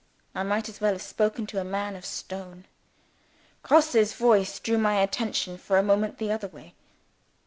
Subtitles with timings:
[0.33, 2.65] I might as well have spoken to a man of stone.
[3.61, 6.73] Grosse's voice drew my attention, for a moment, the other way.